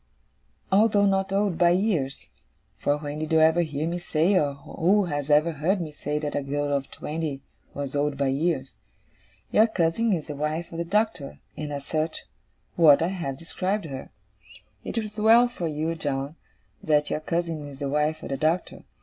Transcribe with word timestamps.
Although 0.71 1.05
not 1.05 1.31
old 1.31 1.59
by 1.59 1.69
years 1.69 2.25
for 2.79 2.97
when 2.97 3.19
did 3.19 3.31
you 3.31 3.39
ever 3.39 3.61
hear 3.61 3.87
me 3.87 3.99
say, 3.99 4.33
or 4.33 4.55
who 4.55 5.05
has 5.05 5.29
ever 5.29 5.51
heard 5.51 5.79
me 5.79 5.91
say, 5.91 6.17
that 6.17 6.33
a 6.35 6.41
girl 6.41 6.75
of 6.75 6.89
twenty 6.89 7.41
was 7.75 7.95
old 7.95 8.17
by 8.17 8.29
years! 8.29 8.73
your 9.51 9.67
cousin 9.67 10.11
is 10.11 10.25
the 10.25 10.33
wife 10.35 10.71
of 10.71 10.79
the 10.79 10.85
Doctor, 10.85 11.37
and, 11.55 11.71
as 11.71 11.85
such, 11.85 12.23
what 12.75 13.03
I 13.03 13.09
have 13.09 13.37
described 13.37 13.85
her. 13.85 14.09
It 14.83 14.97
is 14.97 15.19
well 15.19 15.47
for 15.47 15.67
you, 15.67 15.93
John, 15.93 16.35
that 16.81 17.11
your 17.11 17.19
cousin 17.19 17.67
is 17.67 17.77
the 17.77 17.87
wife 17.87 18.23
of 18.23 18.29
the 18.29 18.37
Doctor. 18.37 18.85